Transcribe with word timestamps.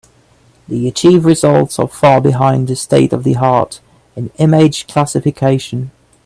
The 0.67 0.87
achieved 0.87 1.25
results 1.25 1.77
are 1.77 1.87
far 1.87 2.21
behind 2.21 2.67
the 2.67 2.75
state-of-the-art 2.75 3.81
in 4.15 4.31
image 4.39 4.87
classification. 4.87 5.91